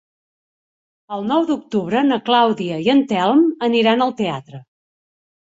El 1.17 1.27
nou 1.31 1.45
d'octubre 1.49 2.01
na 2.07 2.17
Clàudia 2.31 2.81
i 2.87 2.91
en 2.95 3.05
Telm 3.13 3.45
aniran 3.69 4.07
al 4.09 4.17
teatre. 4.25 4.65